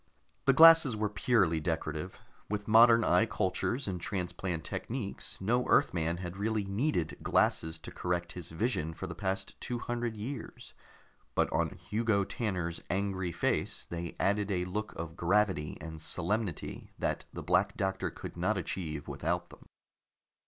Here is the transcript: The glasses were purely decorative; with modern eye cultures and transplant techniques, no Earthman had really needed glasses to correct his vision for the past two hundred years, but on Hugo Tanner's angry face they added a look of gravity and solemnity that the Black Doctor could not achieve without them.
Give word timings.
The 0.45 0.53
glasses 0.53 0.95
were 0.95 1.09
purely 1.11 1.59
decorative; 1.59 2.17
with 2.49 2.67
modern 2.67 3.03
eye 3.03 3.27
cultures 3.27 3.87
and 3.87 4.01
transplant 4.01 4.63
techniques, 4.63 5.39
no 5.39 5.67
Earthman 5.67 6.17
had 6.17 6.37
really 6.37 6.63
needed 6.63 7.19
glasses 7.21 7.77
to 7.77 7.91
correct 7.91 8.31
his 8.31 8.49
vision 8.49 8.95
for 8.95 9.05
the 9.05 9.13
past 9.13 9.61
two 9.61 9.77
hundred 9.77 10.17
years, 10.17 10.73
but 11.35 11.53
on 11.53 11.77
Hugo 11.77 12.23
Tanner's 12.23 12.81
angry 12.89 13.31
face 13.31 13.85
they 13.85 14.15
added 14.19 14.49
a 14.49 14.65
look 14.65 14.91
of 14.93 15.15
gravity 15.15 15.77
and 15.79 16.01
solemnity 16.01 16.89
that 16.97 17.25
the 17.31 17.43
Black 17.43 17.77
Doctor 17.77 18.09
could 18.09 18.35
not 18.35 18.57
achieve 18.57 19.07
without 19.07 19.51
them. 19.51 19.67